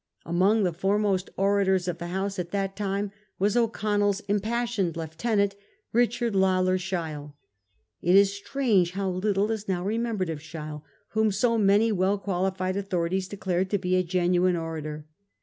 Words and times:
Among 0.25 0.63
the 0.63 0.73
foremost 0.73 1.29
orators 1.37 1.87
of 1.87 1.99
the 1.99 2.07
House 2.07 2.39
at 2.39 2.49
that 2.49 2.75
time 2.75 3.11
was 3.37 3.55
O'Connell's 3.55 4.19
impassioned 4.21 4.97
lieutenant, 4.97 5.55
Richard 5.93 6.33
Lalor 6.33 6.79
Sheil. 6.79 7.35
It 8.01 8.15
is 8.15 8.41
curious 8.43 8.89
how 8.95 9.11
little 9.11 9.51
is 9.51 9.67
now 9.67 9.85
remem 9.85 10.17
bered 10.17 10.31
of 10.31 10.41
Sheil, 10.41 10.83
whom 11.09 11.31
so 11.31 11.55
many 11.59 11.91
well 11.91 12.17
qualified 12.17 12.77
authori 12.77 13.11
ties 13.11 13.27
declared 13.27 13.69
to 13.69 13.77
be 13.77 13.95
a 13.95 14.01
genuine 14.01 14.55
orator. 14.55 15.05